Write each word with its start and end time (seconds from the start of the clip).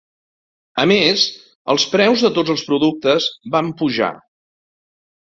A 0.83 0.85
més 0.91 1.25
els 1.75 1.87
preus 1.93 2.25
de 2.29 2.33
tots 2.41 2.57
els 2.57 2.67
productes 2.73 3.31
van 3.59 3.73
pujar. 3.83 4.15